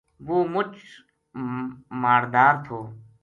[0.27, 0.73] وہ مچ
[2.01, 2.77] ماڑدار تھو